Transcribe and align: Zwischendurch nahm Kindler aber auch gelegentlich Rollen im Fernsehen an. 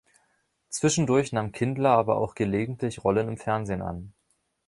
Zwischendurch 0.69 1.31
nahm 1.31 1.51
Kindler 1.51 1.91
aber 1.91 2.17
auch 2.17 2.33
gelegentlich 2.33 3.03
Rollen 3.03 3.27
im 3.27 3.37
Fernsehen 3.37 3.83
an. 3.83 4.15